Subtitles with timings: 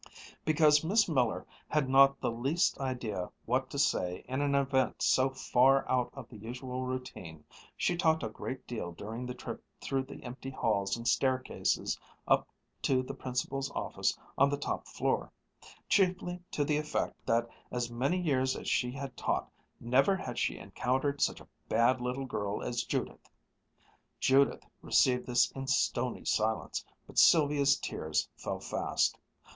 [0.45, 5.29] Because Miss Miller had not the least idea what to say in an event so
[5.29, 7.43] far out of the usual routine,
[7.77, 12.47] she talked a great deal during the trip through the empty halls and staircases up
[12.81, 15.31] to the Principal's office on the top floor;
[15.87, 20.57] chiefly to the effect that as many years as she had taught, never had she
[20.57, 23.29] encountered such a bad little girl as Judith.
[24.19, 29.15] Judith received this in stony silence, but Sylvia's tears fell fast.